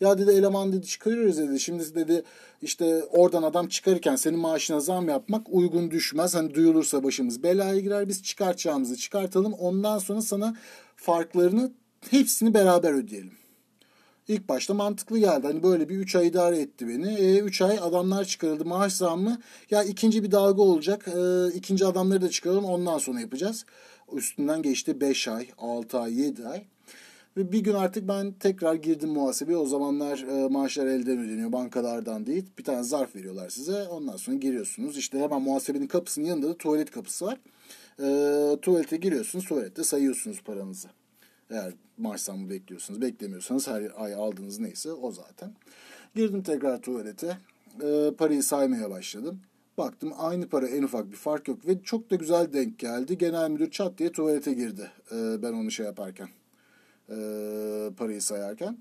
Ya 0.00 0.18
dedi 0.18 0.30
eleman 0.30 0.72
dedi 0.72 0.86
çıkarıyoruz 0.86 1.38
dedi. 1.38 1.60
Şimdi 1.60 1.94
dedi 1.94 2.22
işte 2.62 3.04
oradan 3.04 3.42
adam 3.42 3.68
çıkarırken 3.68 4.16
senin 4.16 4.38
maaşına 4.38 4.80
zam 4.80 5.08
yapmak 5.08 5.46
uygun 5.50 5.90
düşmez. 5.90 6.34
Hani 6.34 6.54
duyulursa 6.54 7.04
başımız 7.04 7.42
belaya 7.42 7.80
girer 7.80 8.08
biz 8.08 8.22
çıkartacağımızı 8.22 8.96
çıkartalım. 8.96 9.52
Ondan 9.52 9.98
sonra 9.98 10.20
sana 10.20 10.56
farklarını 10.96 11.70
hepsini 12.10 12.54
beraber 12.54 12.92
ödeyelim. 12.92 13.37
İlk 14.28 14.48
başta 14.48 14.74
mantıklı 14.74 15.18
geldi. 15.18 15.46
Hani 15.46 15.62
böyle 15.62 15.88
bir 15.88 15.96
3 15.96 16.16
ay 16.16 16.26
idare 16.26 16.58
etti 16.58 16.88
beni. 16.88 17.14
E, 17.14 17.38
3 17.38 17.62
ay 17.62 17.78
adamlar 17.78 18.24
çıkarıldı. 18.24 18.64
Maaş 18.64 18.92
zammı 18.92 19.40
ya 19.70 19.82
ikinci 19.82 20.22
bir 20.22 20.30
dalga 20.30 20.62
olacak. 20.62 21.08
E, 21.08 21.48
ikinci 21.54 21.86
adamları 21.86 22.22
da 22.22 22.28
çıkaralım 22.28 22.64
ondan 22.64 22.98
sonra 22.98 23.20
yapacağız. 23.20 23.64
Üstünden 24.12 24.62
geçti 24.62 25.00
5 25.00 25.28
ay, 25.28 25.48
6 25.58 25.98
ay, 25.98 26.20
7 26.20 26.46
ay. 26.48 26.64
Ve 27.36 27.52
bir 27.52 27.58
gün 27.60 27.74
artık 27.74 28.08
ben 28.08 28.32
tekrar 28.32 28.74
girdim 28.74 29.10
muhasebeye. 29.10 29.58
O 29.58 29.66
zamanlar 29.66 30.18
e, 30.18 30.48
maaşlar 30.48 30.86
elden 30.86 31.18
ödeniyor 31.18 31.52
bankalardan 31.52 32.26
değil. 32.26 32.46
Bir 32.58 32.64
tane 32.64 32.82
zarf 32.82 33.16
veriyorlar 33.16 33.48
size. 33.50 33.82
Ondan 33.82 34.16
sonra 34.16 34.36
giriyorsunuz. 34.36 34.96
İşte 34.96 35.18
hemen 35.18 35.42
muhasebenin 35.42 35.86
kapısının 35.86 36.26
yanında 36.26 36.48
da 36.48 36.56
tuvalet 36.56 36.90
kapısı 36.90 37.26
var. 37.26 37.38
E, 38.00 38.60
tuvalete 38.60 38.96
giriyorsunuz. 38.96 39.44
Tuvalette 39.44 39.84
sayıyorsunuz 39.84 40.42
paranızı. 40.42 40.88
Eğer 41.50 41.72
maaş 41.98 42.20
zammı 42.20 42.50
bekliyorsanız, 42.50 43.00
beklemiyorsanız 43.00 43.68
her 43.68 43.92
ay 43.96 44.14
aldığınız 44.14 44.58
neyse 44.58 44.92
o 44.92 45.12
zaten. 45.12 45.52
Girdim 46.14 46.42
tekrar 46.42 46.82
tuvalete. 46.82 47.38
E, 47.82 48.10
parayı 48.18 48.42
saymaya 48.42 48.90
başladım. 48.90 49.40
Baktım 49.78 50.12
aynı 50.18 50.48
para 50.48 50.68
en 50.68 50.82
ufak 50.82 51.10
bir 51.10 51.16
fark 51.16 51.48
yok 51.48 51.66
ve 51.66 51.82
çok 51.82 52.10
da 52.10 52.16
güzel 52.16 52.52
denk 52.52 52.78
geldi. 52.78 53.18
Genel 53.18 53.50
müdür 53.50 53.70
çat 53.70 53.98
diye 53.98 54.12
tuvalete 54.12 54.52
girdi 54.52 54.90
e, 55.12 55.42
ben 55.42 55.52
onu 55.52 55.70
şey 55.70 55.86
yaparken. 55.86 56.28
E, 57.08 57.16
parayı 57.96 58.22
sayarken. 58.22 58.78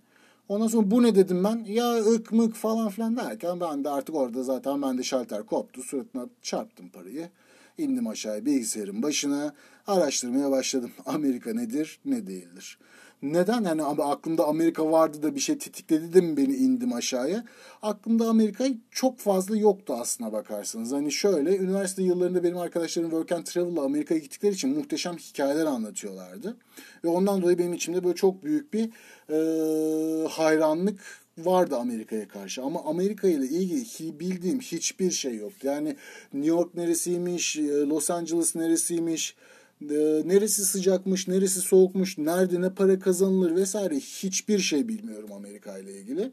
Ondan 0.50 0.68
sonra 0.68 0.92
bu 0.92 1.04
ne 1.04 1.16
dedim 1.16 1.44
ben? 1.44 1.66
Ya 1.68 1.98
ık 1.98 2.32
mık 2.32 2.56
falan 2.56 2.90
filan 2.90 3.18
derken 3.18 3.60
ben 3.60 3.84
de 3.84 3.90
artık 3.90 4.16
orada 4.16 4.44
zaten 4.44 4.82
ben 4.82 4.98
de 4.98 5.04
şalter 5.04 5.44
koptu. 5.44 5.84
Suratına 5.84 6.26
çarptım 6.42 6.90
parayı. 6.90 7.30
İndim 7.78 8.08
aşağıya 8.08 8.46
bilgisayarın 8.46 9.04
başına 9.04 9.54
araştırmaya 9.88 10.52
başladım. 10.52 10.92
Amerika 11.06 11.54
nedir 11.54 12.00
ne 12.06 12.28
değildir. 12.28 12.80
Neden? 13.22 13.64
Yani 13.64 13.84
aklımda 13.84 14.46
Amerika 14.48 14.92
vardı 14.92 15.24
da 15.24 15.36
bir 15.36 15.40
şey 15.40 15.58
tetikledi 15.58 16.14
de 16.14 16.22
mi 16.22 16.38
beni 16.38 16.56
indim 16.56 16.94
aşağıya? 16.94 17.44
Aklımda 17.82 18.26
Amerika 18.26 18.66
çok 18.92 19.20
fazla 19.20 19.58
yoktu 19.58 19.96
aslına 20.00 20.32
bakarsanız. 20.32 20.92
Hani 20.92 21.12
şöyle 21.12 21.58
üniversite 21.58 22.04
yıllarında 22.04 22.44
benim 22.44 22.58
arkadaşlarım 22.58 23.10
Work 23.10 23.32
and 23.32 23.46
Travel'la 23.46 23.82
Amerika'ya 23.82 24.20
gittikleri 24.20 24.54
için 24.54 24.78
muhteşem 24.78 25.18
hikayeler 25.18 25.66
anlatıyorlardı. 25.66 26.58
Ve 27.04 27.08
ondan 27.08 27.42
dolayı 27.42 27.58
benim 27.58 27.74
içimde 27.74 28.04
böyle 28.04 28.16
çok 28.16 28.44
büyük 28.44 28.74
bir 28.74 28.90
e, 29.30 30.28
hayranlık 30.28 31.27
vardı 31.38 31.76
Amerika'ya 31.76 32.28
karşı 32.28 32.62
ama 32.62 32.84
Amerika 32.86 33.28
ile 33.28 33.46
ilgili 33.46 34.20
bildiğim 34.20 34.60
hiçbir 34.60 35.12
şey 35.12 35.36
yoktu. 35.36 35.68
Yani 35.68 35.96
New 36.34 36.50
York 36.50 36.76
neresiymiş, 36.76 37.58
Los 37.60 38.12
Angeles 38.12 38.56
neresiymiş, 38.56 39.36
e, 39.82 39.96
neresi 40.26 40.66
sıcakmış, 40.66 41.28
neresi 41.28 41.62
soğukmuş, 41.62 42.18
nerede 42.18 42.62
ne 42.62 42.70
para 42.70 43.00
kazanılır 43.00 43.56
vesaire 43.56 43.96
hiçbir 43.96 44.60
şey 44.60 44.88
bilmiyorum 44.88 45.30
Amerika 45.34 45.78
ile 45.78 45.92
ilgili. 45.92 46.32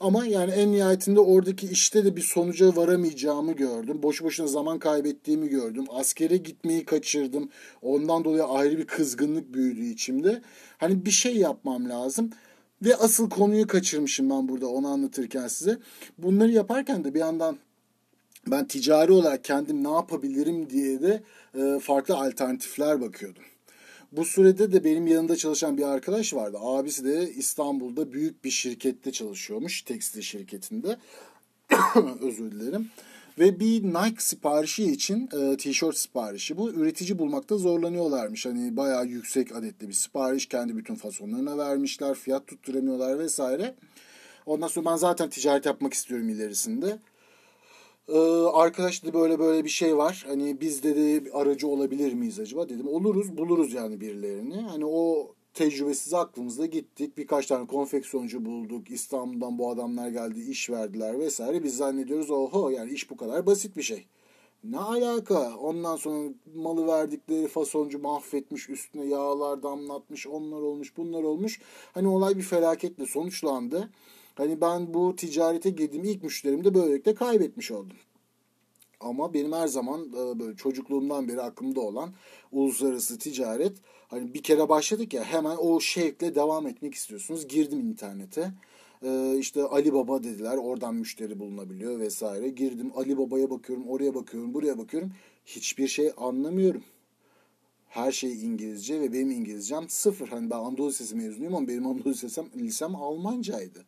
Ama 0.00 0.26
yani 0.26 0.52
en 0.52 0.72
nihayetinde 0.72 1.20
oradaki 1.20 1.66
işte 1.66 2.04
de 2.04 2.16
bir 2.16 2.22
sonuca 2.22 2.76
varamayacağımı 2.76 3.52
gördüm. 3.52 4.02
Boşu 4.02 4.24
boşuna 4.24 4.46
zaman 4.46 4.78
kaybettiğimi 4.78 5.48
gördüm. 5.48 5.84
Askere 5.90 6.36
gitmeyi 6.36 6.84
kaçırdım. 6.84 7.48
Ondan 7.82 8.24
dolayı 8.24 8.44
ayrı 8.44 8.78
bir 8.78 8.86
kızgınlık 8.86 9.54
büyüdü 9.54 9.84
içimde. 9.84 10.42
Hani 10.78 11.06
bir 11.06 11.10
şey 11.10 11.36
yapmam 11.36 11.88
lazım. 11.88 12.30
Ve 12.82 12.96
asıl 12.96 13.30
konuyu 13.30 13.66
kaçırmışım 13.66 14.30
ben 14.30 14.48
burada 14.48 14.66
onu 14.66 14.88
anlatırken 14.88 15.48
size. 15.48 15.78
Bunları 16.18 16.50
yaparken 16.50 17.04
de 17.04 17.14
bir 17.14 17.18
yandan 17.18 17.58
ben 18.46 18.66
ticari 18.66 19.12
olarak 19.12 19.44
kendim 19.44 19.84
ne 19.84 19.90
yapabilirim 19.90 20.70
diye 20.70 21.02
de 21.02 21.22
e, 21.54 21.78
farklı 21.80 22.16
alternatifler 22.16 23.00
bakıyordum. 23.00 23.42
Bu 24.12 24.24
sürede 24.24 24.72
de 24.72 24.84
benim 24.84 25.06
yanında 25.06 25.36
çalışan 25.36 25.78
bir 25.78 25.82
arkadaş 25.82 26.34
vardı. 26.34 26.58
Abisi 26.60 27.04
de 27.04 27.32
İstanbul'da 27.32 28.12
büyük 28.12 28.44
bir 28.44 28.50
şirkette 28.50 29.12
çalışıyormuş. 29.12 29.82
Tekstil 29.82 30.22
şirketinde. 30.22 30.96
Özür 32.20 32.50
dilerim. 32.52 32.90
Ve 33.40 33.60
bir 33.60 33.84
Nike 33.84 34.20
siparişi 34.20 34.84
için 34.84 35.28
e, 35.32 35.56
tişört 35.56 35.96
siparişi 35.96 36.56
bu 36.56 36.70
üretici 36.70 37.18
bulmakta 37.18 37.56
zorlanıyorlarmış. 37.56 38.46
Hani 38.46 38.76
bayağı 38.76 39.06
yüksek 39.06 39.56
adetli 39.56 39.88
bir 39.88 39.92
sipariş. 39.92 40.46
Kendi 40.46 40.76
bütün 40.76 40.94
fasonlarına 40.94 41.58
vermişler. 41.58 42.14
Fiyat 42.14 42.46
tutturamıyorlar 42.46 43.18
vesaire. 43.18 43.74
Ondan 44.46 44.66
sonra 44.66 44.90
ben 44.90 44.96
zaten 44.96 45.30
ticaret 45.30 45.66
yapmak 45.66 45.94
istiyorum 45.94 46.28
ilerisinde. 46.28 46.98
Ee, 48.08 48.18
arkadaş 48.52 49.04
dedi 49.04 49.14
böyle 49.14 49.38
böyle 49.38 49.64
bir 49.64 49.70
şey 49.70 49.96
var. 49.96 50.24
Hani 50.28 50.60
biz 50.60 50.82
dedi 50.82 51.30
aracı 51.32 51.68
olabilir 51.68 52.12
miyiz 52.12 52.40
acaba? 52.40 52.68
Dedim 52.68 52.88
oluruz 52.88 53.36
buluruz 53.36 53.72
yani 53.72 54.00
birilerini. 54.00 54.56
Hani 54.56 54.84
o 54.86 55.34
tecrübesiz 55.54 56.14
aklımızda 56.14 56.66
gittik. 56.66 57.18
Birkaç 57.18 57.46
tane 57.46 57.66
konfeksiyoncu 57.66 58.44
bulduk. 58.44 58.90
İstanbul'dan 58.90 59.58
bu 59.58 59.70
adamlar 59.70 60.08
geldi 60.08 60.40
iş 60.40 60.70
verdiler 60.70 61.18
vesaire. 61.18 61.64
Biz 61.64 61.76
zannediyoruz 61.76 62.30
oho 62.30 62.70
yani 62.70 62.92
iş 62.92 63.10
bu 63.10 63.16
kadar 63.16 63.46
basit 63.46 63.76
bir 63.76 63.82
şey. 63.82 64.06
Ne 64.64 64.78
alaka? 64.78 65.56
Ondan 65.56 65.96
sonra 65.96 66.32
malı 66.54 66.86
verdikleri 66.86 67.48
fasoncu 67.48 67.98
mahvetmiş, 67.98 68.70
üstüne 68.70 69.04
yağlar 69.04 69.62
damlatmış, 69.62 70.26
onlar 70.26 70.60
olmuş, 70.60 70.96
bunlar 70.96 71.22
olmuş. 71.22 71.60
Hani 71.92 72.08
olay 72.08 72.36
bir 72.36 72.42
felaketle 72.42 73.06
sonuçlandı. 73.06 73.90
Hani 74.34 74.60
ben 74.60 74.94
bu 74.94 75.16
ticarete 75.16 75.70
girdiğim 75.70 76.04
ilk 76.04 76.22
müşterimde 76.22 76.74
böylelikle 76.74 77.14
kaybetmiş 77.14 77.70
oldum. 77.70 77.96
Ama 79.00 79.34
benim 79.34 79.52
her 79.52 79.66
zaman 79.66 80.08
e, 80.08 80.38
böyle 80.38 80.56
çocukluğumdan 80.56 81.28
beri 81.28 81.42
aklımda 81.42 81.80
olan 81.80 82.10
uluslararası 82.52 83.18
ticaret 83.18 83.72
hani 84.08 84.34
bir 84.34 84.42
kere 84.42 84.68
başladık 84.68 85.14
ya 85.14 85.24
hemen 85.24 85.56
o 85.56 85.80
şevkle 85.80 86.34
devam 86.34 86.66
etmek 86.66 86.94
istiyorsunuz. 86.94 87.48
Girdim 87.48 87.80
internete. 87.80 88.52
Ee, 89.02 89.36
işte 89.38 89.62
Ali 89.62 89.92
Baba 89.92 90.22
dediler. 90.22 90.56
Oradan 90.56 90.94
müşteri 90.94 91.38
bulunabiliyor 91.38 92.00
vesaire. 92.00 92.48
Girdim 92.48 92.92
Ali 92.96 93.18
Baba'ya 93.18 93.50
bakıyorum, 93.50 93.88
oraya 93.88 94.14
bakıyorum, 94.14 94.54
buraya 94.54 94.78
bakıyorum. 94.78 95.12
Hiçbir 95.46 95.88
şey 95.88 96.12
anlamıyorum. 96.16 96.82
Her 97.88 98.12
şey 98.12 98.44
İngilizce 98.44 99.00
ve 99.00 99.12
benim 99.12 99.30
İngilizcem 99.30 99.88
sıfır. 99.88 100.28
Hani 100.28 100.50
ben 100.50 100.56
Anadolu 100.56 100.88
Lisesi 100.88 101.16
mezunuyum 101.16 101.54
ama 101.54 101.68
benim 101.68 101.86
Anadolu 101.86 102.08
Lisem, 102.12 102.46
lisem 102.56 102.96
Almancaydı. 102.96 103.84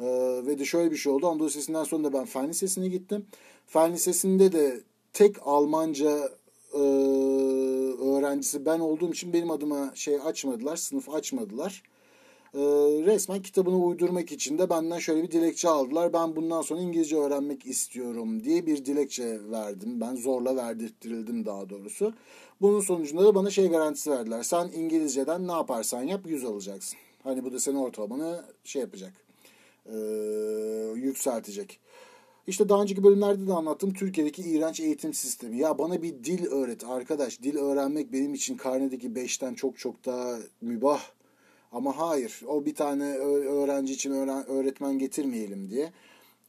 Ee, 0.00 0.06
ve 0.46 0.58
de 0.58 0.64
şöyle 0.64 0.90
bir 0.90 0.96
şey 0.96 1.12
oldu. 1.12 1.28
Anadolu 1.28 1.48
Lisesi'nden 1.48 1.84
sonra 1.84 2.04
da 2.04 2.12
ben 2.12 2.24
Fen 2.24 2.48
Lisesi'ne 2.48 2.88
gittim. 2.88 3.26
Fen 3.66 3.92
Lisesi'nde 3.92 4.52
de 4.52 4.80
tek 5.12 5.36
Almanca 5.46 6.30
e, 6.74 6.78
öğrencisi 8.02 8.66
ben 8.66 8.80
olduğum 8.80 9.12
için 9.12 9.32
benim 9.32 9.50
adıma 9.50 9.92
şey 9.94 10.20
açmadılar, 10.24 10.76
sınıf 10.76 11.08
açmadılar. 11.08 11.82
E, 12.54 12.60
resmen 13.06 13.42
kitabını 13.42 13.84
uydurmak 13.84 14.32
için 14.32 14.58
de 14.58 14.70
benden 14.70 14.98
şöyle 14.98 15.22
bir 15.22 15.30
dilekçe 15.30 15.68
aldılar. 15.68 16.12
Ben 16.12 16.36
bundan 16.36 16.62
sonra 16.62 16.80
İngilizce 16.80 17.16
öğrenmek 17.16 17.66
istiyorum 17.66 18.44
diye 18.44 18.66
bir 18.66 18.84
dilekçe 18.84 19.50
verdim. 19.50 20.00
Ben 20.00 20.16
zorla 20.16 20.56
verdirttirildim 20.56 21.46
daha 21.46 21.70
doğrusu. 21.70 22.12
Bunun 22.60 22.80
sonucunda 22.80 23.24
da 23.24 23.34
bana 23.34 23.50
şey 23.50 23.68
garantisi 23.68 24.10
verdiler. 24.10 24.42
Sen 24.42 24.70
İngilizceden 24.74 25.48
ne 25.48 25.52
yaparsan 25.52 26.02
yap 26.02 26.20
100 26.26 26.44
alacaksın. 26.44 26.98
Hani 27.22 27.44
bu 27.44 27.52
da 27.52 27.60
senin 27.60 27.76
ortalamanı 27.76 28.44
şey 28.64 28.82
yapacak 28.82 29.29
e, 29.86 29.96
yükseltecek. 30.94 31.80
İşte 32.46 32.68
daha 32.68 32.82
önceki 32.82 33.02
bölümlerde 33.02 33.46
de 33.46 33.52
anlattım 33.52 33.92
Türkiye'deki 33.92 34.42
iğrenç 34.42 34.80
eğitim 34.80 35.14
sistemi. 35.14 35.58
Ya 35.58 35.78
bana 35.78 36.02
bir 36.02 36.24
dil 36.24 36.46
öğret 36.46 36.84
arkadaş. 36.84 37.42
Dil 37.42 37.56
öğrenmek 37.56 38.12
benim 38.12 38.34
için 38.34 38.56
karnedeki 38.56 39.08
5'ten 39.08 39.54
çok 39.54 39.78
çok 39.78 40.06
daha 40.06 40.38
mübah. 40.60 41.02
Ama 41.72 41.98
hayır 41.98 42.40
o 42.46 42.64
bir 42.64 42.74
tane 42.74 43.04
öğrenci 43.14 43.92
için 43.92 44.10
öğretmen 44.48 44.98
getirmeyelim 44.98 45.70
diye. 45.70 45.92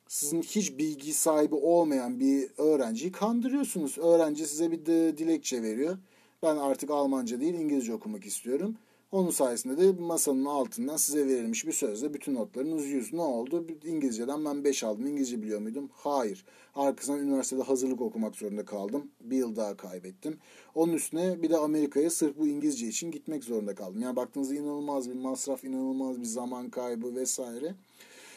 Sizin 0.08 0.42
hiç 0.42 0.78
bilgi 0.78 1.14
sahibi 1.14 1.56
olmayan 1.56 2.20
bir 2.20 2.50
öğrenciyi 2.58 3.12
kandırıyorsunuz. 3.12 3.98
Öğrenci 3.98 4.48
size 4.48 4.72
bir 4.72 4.86
de 4.86 5.18
dilekçe 5.18 5.62
veriyor. 5.62 5.98
Ben 6.44 6.58
artık 6.58 6.92
Almanca 6.92 7.40
değil 7.40 7.54
İngilizce 7.54 7.94
okumak 7.94 8.26
istiyorum. 8.26 8.76
Onun 9.12 9.30
sayesinde 9.30 9.77
de 9.77 10.01
masanın 10.01 10.46
altından 10.46 10.98
size 10.98 11.27
verilmiş 11.27 11.68
bir 11.68 11.72
sözle 11.72 12.13
bütün 12.13 12.36
notlarınız 12.36 12.86
100. 12.86 13.13
Ne 13.13 13.22
oldu? 13.22 13.68
İngilizceden 13.86 14.46
ben 14.46 14.63
5 14.63 14.84
aldım. 14.84 15.06
İngilizce 15.06 15.41
biliyor 15.41 15.60
muydum? 15.60 15.89
Hayır. 15.94 16.46
Arkasından 16.75 17.20
üniversitede 17.20 17.63
hazırlık 17.63 18.01
okumak 18.01 18.36
zorunda 18.36 18.65
kaldım. 18.65 19.12
Bir 19.22 19.38
yıl 19.38 19.56
daha 19.56 19.77
kaybettim. 19.77 20.38
Onun 20.75 20.94
üstüne 20.94 21.41
bir 21.41 21.50
de 21.50 21.58
Amerika'ya 21.58 22.10
sırf 22.10 22.38
bu 22.38 22.48
İngilizce 22.48 22.88
için 22.88 23.12
gitmek 23.12 23.44
zorunda 23.44 23.75
kaldım. 23.75 24.01
Yani 24.01 24.15
baktığınızda 24.15 24.56
inanılmaz 24.56 25.10
bir 25.10 25.15
masraf, 25.15 25.63
inanılmaz 25.63 26.20
bir 26.20 26.25
zaman 26.25 26.70
kaybı 26.70 27.15
vesaire. 27.15 27.75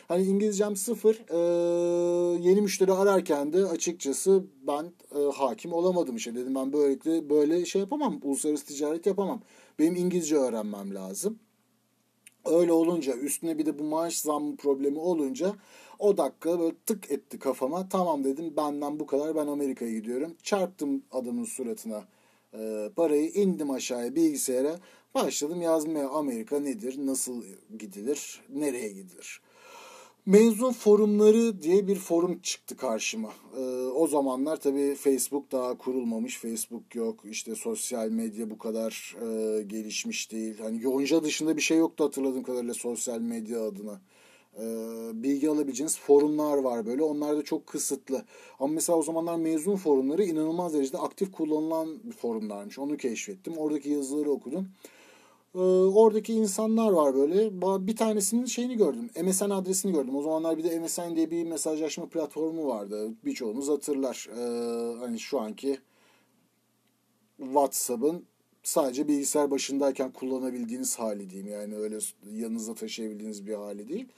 Hani 0.09 0.23
İngilizcem 0.23 0.77
sıfır. 0.77 1.23
Ee, 1.31 2.39
yeni 2.49 2.61
müşteri 2.61 2.93
ararken 2.93 3.53
de 3.53 3.67
açıkçası 3.67 4.45
ben 4.67 4.93
e, 5.17 5.19
hakim 5.35 5.73
olamadım 5.73 6.17
işte. 6.17 6.35
Dedim 6.35 6.55
ben 6.55 6.73
böylelikle 6.73 7.31
böyle 7.31 7.65
şey 7.65 7.81
yapamam. 7.81 8.21
Uluslararası 8.23 8.67
ticaret 8.67 9.07
yapamam. 9.07 9.41
Benim 9.79 9.97
İngilizce 9.97 10.37
öğrenmem 10.37 10.95
lazım. 10.95 11.39
Öyle 12.45 12.73
olunca 12.73 13.17
üstüne 13.17 13.59
bir 13.59 13.67
de 13.67 13.79
bu 13.79 13.85
maaş 13.85 14.19
zammı 14.19 14.57
problemi 14.57 14.99
olunca 14.99 15.55
o 15.99 16.17
dakika 16.17 16.61
böyle 16.61 16.77
tık 16.87 17.11
etti 17.11 17.39
kafama. 17.39 17.89
Tamam 17.89 18.25
dedim 18.25 18.55
benden 18.57 19.01
bu 19.01 19.07
kadar 19.07 19.37
ben 19.37 19.47
Amerika'ya 19.47 19.93
gidiyorum. 19.93 20.37
Çarptım 20.43 21.03
adamın 21.11 21.45
suratına 21.45 22.05
e, 22.55 22.91
parayı 22.97 23.31
indim 23.31 23.71
aşağıya 23.71 24.15
bilgisayara. 24.15 24.81
Başladım 25.15 25.63
yazmaya 25.63 26.09
Amerika 26.09 26.61
nedir, 26.61 27.07
nasıl 27.07 27.43
gidilir, 27.79 28.43
nereye 28.49 28.89
gidilir. 28.89 29.41
Mezun 30.27 30.73
forumları 30.73 31.63
diye 31.63 31.87
bir 31.87 31.97
forum 31.97 32.39
çıktı 32.39 32.77
karşıma. 32.77 33.33
Ee, 33.57 33.61
o 33.95 34.07
zamanlar 34.07 34.57
tabii 34.57 34.95
Facebook 34.95 35.53
daha 35.53 35.79
kurulmamış. 35.79 36.39
Facebook 36.39 36.95
yok. 36.95 37.21
İşte 37.25 37.55
sosyal 37.55 38.09
medya 38.09 38.51
bu 38.51 38.59
kadar 38.59 39.17
e, 39.23 39.63
gelişmiş 39.63 40.33
değil. 40.33 40.59
Hani 40.59 40.83
Yonca 40.83 41.23
dışında 41.23 41.57
bir 41.57 41.63
şey 41.63 41.79
yoktu 41.79 42.05
hatırladığım 42.05 42.43
kadarıyla 42.43 42.75
sosyal 42.75 43.21
medya 43.21 43.63
adına. 43.63 44.01
Ee, 44.59 44.63
bilgi 45.15 45.51
alabileceğiniz 45.51 45.99
forumlar 45.99 46.59
var 46.59 46.87
böyle. 46.87 47.03
Onlar 47.03 47.37
da 47.37 47.43
çok 47.43 47.67
kısıtlı. 47.67 48.25
Ama 48.61 48.75
mesela 48.75 48.99
o 48.99 49.03
zamanlar 49.03 49.37
mezun 49.37 49.77
forumları 49.77 50.25
inanılmaz 50.25 50.75
derecede 50.75 50.99
aktif 50.99 51.33
kullanılan 51.33 51.89
forumlarmış. 52.19 52.79
Onu 52.79 52.97
keşfettim. 52.97 53.59
Oradaki 53.59 53.91
yazıları 53.91 54.31
okudum. 54.31 54.69
Ee, 55.55 55.59
oradaki 55.59 56.33
insanlar 56.33 56.93
var 56.93 57.15
böyle. 57.15 57.51
Bir 57.87 57.97
tanesinin 57.97 58.45
şeyini 58.45 58.77
gördüm. 58.77 59.11
MSN 59.25 59.51
adresini 59.51 59.93
gördüm. 59.93 60.17
O 60.17 60.23
zamanlar 60.23 60.59
bir 60.59 60.65
de 60.65 60.81
MSN 60.81 61.17
diye 61.17 61.31
bir 61.31 61.45
mesajlaşma 61.45 62.09
platformu 62.09 62.67
vardı. 62.67 63.11
Birçoğumuz 63.25 63.69
hatırlar. 63.69 64.29
Ee, 64.31 64.99
hani 64.99 65.19
şu 65.19 65.41
anki 65.41 65.79
WhatsApp'ın 67.39 68.25
sadece 68.63 69.09
bilgisayar 69.09 69.51
başındayken 69.51 70.13
kullanabildiğiniz 70.13 70.99
hali 70.99 71.31
diyeyim. 71.31 71.53
Yani 71.53 71.77
öyle 71.77 71.99
yanınızda 72.33 72.75
taşıyabildiğiniz 72.75 73.47
bir 73.47 73.55
hali 73.55 73.89
değil. 73.89 74.09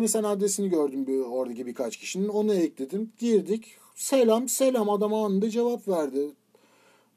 MSN 0.00 0.22
adresini 0.22 0.68
gördüm 0.68 1.06
bir, 1.06 1.18
oradaki 1.18 1.66
birkaç 1.66 1.96
kişinin. 1.96 2.28
Onu 2.28 2.54
ekledim. 2.54 3.12
Girdik. 3.18 3.76
Selam 3.94 4.48
selam 4.48 4.90
adam 4.90 5.14
anında 5.14 5.50
cevap 5.50 5.88
verdi. 5.88 6.32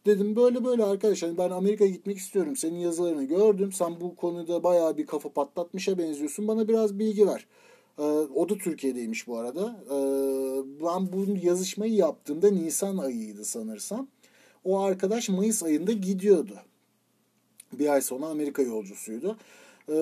Dedim 0.06 0.36
böyle 0.36 0.66
böyle 0.66 0.84
arkadaşlar 0.84 1.38
ben 1.38 1.50
Amerika'ya 1.50 1.92
gitmek 1.92 2.18
istiyorum. 2.18 2.56
Senin 2.56 2.78
yazılarını 2.78 3.24
gördüm. 3.24 3.72
Sen 3.72 4.02
bu 4.02 4.16
konuda 4.16 4.64
bayağı 4.64 4.98
bir 4.98 5.06
kafa 5.06 5.30
patlatmışa 5.30 5.98
benziyorsun. 5.98 6.48
Bana 6.48 6.68
biraz 6.68 7.00
bilgi 7.00 7.28
ver. 7.28 7.46
Ee, 8.00 8.04
o 8.36 8.50
da 8.50 8.58
Türkiye'deymiş 8.58 9.28
bu 9.28 9.38
arada. 9.38 9.84
Ee, 9.86 9.96
ben 10.84 11.14
bu 11.14 11.26
yazışmayı 11.48 11.94
yaptığımda 11.94 12.52
Nisan 12.52 12.98
ayıydı 12.98 13.46
sanırsam. 13.46 14.08
O 14.64 14.80
arkadaş 14.80 15.30
Mayıs 15.30 15.64
ayında 15.64 15.92
gidiyordu. 15.92 16.60
Bir 17.74 17.90
ay 17.90 18.02
sonra 18.02 18.26
Amerika 18.26 18.62
yolcusuydu. 18.62 19.38
Ee, 19.90 19.94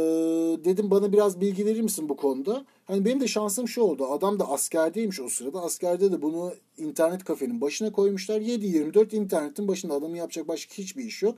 dedim 0.66 0.92
bana 0.92 1.14
biraz 1.14 1.42
bilgi 1.42 1.66
verir 1.66 1.82
misin 1.82 2.10
bu 2.10 2.16
konuda? 2.16 2.66
Hani 2.86 3.06
benim 3.06 3.22
de 3.22 3.28
şansım 3.28 3.68
şu 3.68 3.82
oldu. 3.82 4.08
Adam 4.08 4.40
da 4.40 4.50
askerdeymiş 4.50 5.20
o 5.20 5.30
sırada. 5.30 5.62
Askerde 5.62 6.12
de 6.12 6.22
bunu 6.22 6.54
internet 6.78 7.24
kafenin 7.24 7.62
başına 7.62 7.92
koymuşlar. 7.92 8.42
7-24 8.42 9.16
internetin 9.16 9.68
başında 9.68 9.94
adamın 9.94 10.16
yapacak 10.16 10.48
başka 10.48 10.74
hiçbir 10.74 11.04
iş 11.04 11.24
yok. 11.24 11.36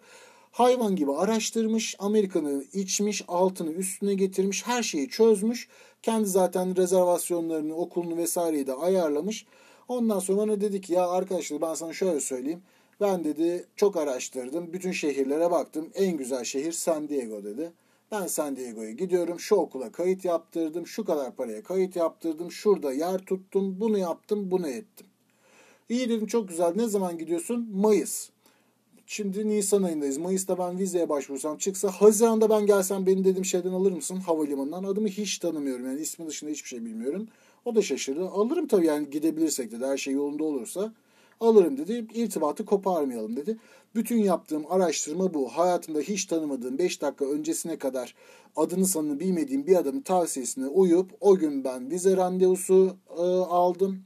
Hayvan 0.51 0.95
gibi 0.95 1.11
araştırmış, 1.11 1.95
Amerikan'ı 1.99 2.63
içmiş, 2.73 3.23
altını 3.27 3.71
üstüne 3.71 4.13
getirmiş, 4.13 4.67
her 4.67 4.83
şeyi 4.83 5.09
çözmüş. 5.09 5.67
Kendi 6.01 6.27
zaten 6.27 6.75
rezervasyonlarını, 6.75 7.75
okulunu 7.75 8.17
vesaireyi 8.17 8.67
de 8.67 8.73
ayarlamış. 8.73 9.45
Ondan 9.87 10.19
sonra 10.19 10.37
bana 10.37 10.61
dedi 10.61 10.81
ki 10.81 10.93
ya 10.93 11.09
arkadaşlar 11.09 11.61
ben 11.61 11.73
sana 11.73 11.93
şöyle 11.93 12.19
söyleyeyim. 12.19 12.61
Ben 13.01 13.23
dedi 13.23 13.65
çok 13.75 13.97
araştırdım. 13.97 14.73
Bütün 14.73 14.91
şehirlere 14.91 15.51
baktım. 15.51 15.89
En 15.95 16.17
güzel 16.17 16.43
şehir 16.43 16.71
San 16.71 17.09
Diego 17.09 17.43
dedi. 17.43 17.71
Ben 18.11 18.27
San 18.27 18.55
Diego'ya 18.55 18.91
gidiyorum. 18.91 19.39
Şu 19.39 19.55
okula 19.55 19.91
kayıt 19.91 20.25
yaptırdım. 20.25 20.87
Şu 20.87 21.05
kadar 21.05 21.35
paraya 21.35 21.63
kayıt 21.63 21.95
yaptırdım. 21.95 22.51
Şurada 22.51 22.93
yer 22.93 23.19
tuttum. 23.19 23.79
Bunu 23.79 23.97
yaptım. 23.97 24.51
Bunu 24.51 24.67
ettim. 24.67 25.07
İyi 25.89 26.09
dedim 26.09 26.27
çok 26.27 26.49
güzel. 26.49 26.73
Ne 26.75 26.87
zaman 26.87 27.17
gidiyorsun? 27.17 27.69
Mayıs. 27.73 28.29
Şimdi 29.07 29.49
Nisan 29.49 29.83
ayındayız. 29.83 30.17
Mayıs'ta 30.17 30.57
ben 30.57 30.79
vizeye 30.79 31.09
başvursam 31.09 31.57
çıksa 31.57 31.91
Haziran'da 31.91 32.49
ben 32.49 32.65
gelsem 32.65 33.05
beni 33.05 33.23
dedim 33.25 33.45
şeyden 33.45 33.69
alır 33.73 33.91
mısın 33.91 34.15
havalimanından? 34.15 34.83
Adımı 34.83 35.07
hiç 35.07 35.37
tanımıyorum 35.37 35.85
yani 35.85 36.01
ismi 36.01 36.27
dışında 36.27 36.51
hiçbir 36.51 36.69
şey 36.69 36.85
bilmiyorum. 36.85 37.27
O 37.65 37.75
da 37.75 37.81
şaşırdı. 37.81 38.27
Alırım 38.29 38.67
tabii 38.67 38.85
yani 38.85 39.09
gidebilirsek 39.09 39.71
dedi 39.71 39.85
her 39.85 39.97
şey 39.97 40.13
yolunda 40.13 40.43
olursa. 40.43 40.93
Alırım 41.39 41.77
dedi. 41.77 42.05
İrtibatı 42.13 42.65
koparmayalım 42.65 43.35
dedi. 43.35 43.57
Bütün 43.95 44.17
yaptığım 44.17 44.65
araştırma 44.69 45.33
bu. 45.33 45.49
Hayatımda 45.49 45.99
hiç 45.99 46.25
tanımadığım 46.25 46.77
5 46.77 47.01
dakika 47.01 47.25
öncesine 47.25 47.77
kadar 47.77 48.15
adını 48.55 48.85
sanını 48.85 49.19
bilmediğim 49.19 49.67
bir 49.67 49.75
adamın 49.75 50.01
tavsiyesine 50.01 50.67
uyup 50.67 51.11
o 51.21 51.37
gün 51.37 51.63
ben 51.63 51.91
vize 51.91 52.17
randevusu 52.17 52.97
e, 53.17 53.21
aldım. 53.21 53.99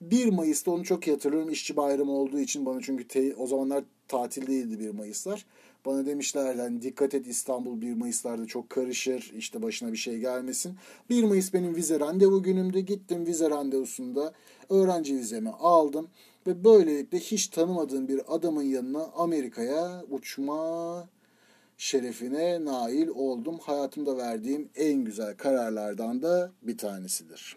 1 0.00 0.32
Mayıs'ta 0.32 0.70
onu 0.70 0.84
çok 0.84 1.06
iyi 1.06 1.10
hatırlıyorum. 1.10 1.50
İşçi 1.50 1.76
bayramı 1.76 2.12
olduğu 2.12 2.38
için 2.38 2.66
bana 2.66 2.80
çünkü 2.80 3.08
te, 3.08 3.34
o 3.36 3.46
zamanlar 3.46 3.84
tatil 4.08 4.46
değildi 4.46 4.80
1 4.80 4.90
Mayıs'lar. 4.90 5.46
Bana 5.86 6.06
demişler 6.06 6.54
hani 6.54 6.82
dikkat 6.82 7.14
et 7.14 7.26
İstanbul 7.26 7.80
1 7.80 7.94
Mayıs'larda 7.94 8.46
çok 8.46 8.70
karışır. 8.70 9.32
işte 9.36 9.62
başına 9.62 9.92
bir 9.92 9.96
şey 9.96 10.18
gelmesin. 10.18 10.76
1 11.10 11.24
Mayıs 11.24 11.54
benim 11.54 11.76
vize 11.76 12.00
randevu 12.00 12.42
günümde. 12.42 12.80
Gittim 12.80 13.26
vize 13.26 13.50
randevusunda 13.50 14.32
öğrenci 14.70 15.16
vizemi 15.16 15.50
aldım. 15.50 16.08
Ve 16.46 16.64
böylelikle 16.64 17.18
hiç 17.18 17.48
tanımadığım 17.48 18.08
bir 18.08 18.20
adamın 18.28 18.62
yanına 18.62 19.04
Amerika'ya 19.16 20.04
uçma 20.10 21.08
şerefine 21.78 22.64
nail 22.64 23.08
oldum. 23.08 23.58
Hayatımda 23.58 24.16
verdiğim 24.16 24.68
en 24.76 25.04
güzel 25.04 25.36
kararlardan 25.36 26.22
da 26.22 26.52
bir 26.62 26.78
tanesidir. 26.78 27.56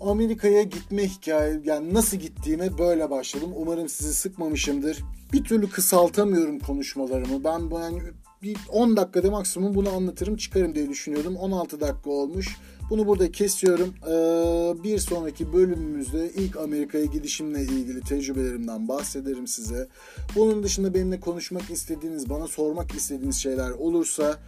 Amerika'ya 0.00 0.62
gitme 0.62 1.08
hikaye 1.08 1.60
yani 1.64 1.94
nasıl 1.94 2.16
gittiğime 2.16 2.78
böyle 2.78 3.10
başladım. 3.10 3.52
Umarım 3.56 3.88
sizi 3.88 4.14
sıkmamışımdır. 4.14 5.02
Bir 5.32 5.44
türlü 5.44 5.70
kısaltamıyorum 5.70 6.58
konuşmalarımı. 6.58 7.44
Ben 7.44 7.70
yani 7.70 8.02
bir 8.42 8.56
10 8.68 8.96
dakikada 8.96 9.30
maksimum 9.30 9.74
bunu 9.74 9.90
anlatırım 9.90 10.36
çıkarım 10.36 10.74
diye 10.74 10.88
düşünüyordum. 10.88 11.36
16 11.36 11.80
dakika 11.80 12.10
olmuş. 12.10 12.56
Bunu 12.90 13.06
burada 13.06 13.32
kesiyorum. 13.32 13.94
Ee, 14.06 14.82
bir 14.84 14.98
sonraki 14.98 15.52
bölümümüzde 15.52 16.30
ilk 16.30 16.56
Amerika'ya 16.56 17.04
gidişimle 17.04 17.62
ilgili 17.62 18.00
tecrübelerimden 18.00 18.88
bahsederim 18.88 19.46
size. 19.46 19.88
Bunun 20.36 20.62
dışında 20.62 20.94
benimle 20.94 21.20
konuşmak 21.20 21.70
istediğiniz, 21.70 22.30
bana 22.30 22.46
sormak 22.46 22.94
istediğiniz 22.94 23.36
şeyler 23.36 23.70
olursa 23.70 24.38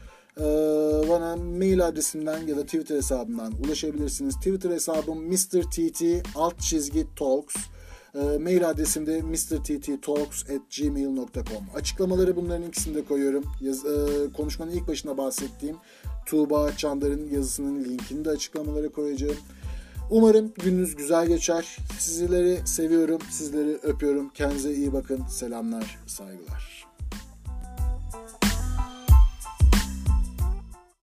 ee, 0.40 0.42
bana 1.08 1.36
mail 1.36 1.86
adresimden 1.86 2.46
ya 2.46 2.56
da 2.56 2.64
Twitter 2.64 2.96
hesabımdan 2.96 3.52
ulaşabilirsiniz. 3.64 4.34
Twitter 4.34 4.70
hesabım 4.70 5.28
MrTT 5.28 6.02
alt 6.34 6.60
çizgi 6.60 7.06
talks. 7.16 7.54
Ee, 8.14 8.38
mail 8.38 8.70
adresim 8.70 9.06
de 9.06 9.22
mrtttalks.gmail.com 9.22 11.64
Açıklamaları 11.74 12.36
bunların 12.36 12.68
ikisini 12.68 12.94
de 12.94 13.04
koyuyorum. 13.04 13.44
Yaz, 13.60 13.84
e, 13.84 14.06
konuşmanın 14.36 14.70
ilk 14.70 14.88
başında 14.88 15.18
bahsettiğim 15.18 15.76
Tuğba 16.26 16.72
Çandar'ın 16.76 17.30
yazısının 17.30 17.84
linkini 17.84 18.24
de 18.24 18.30
açıklamalara 18.30 18.88
koyacağım. 18.88 19.36
Umarım 20.10 20.52
gününüz 20.64 20.96
güzel 20.96 21.26
geçer. 21.26 21.76
Sizleri 21.98 22.58
seviyorum, 22.64 23.18
sizleri 23.30 23.78
öpüyorum. 23.82 24.28
Kendinize 24.28 24.74
iyi 24.74 24.92
bakın. 24.92 25.26
Selamlar, 25.26 25.98
saygılar. 26.06 26.83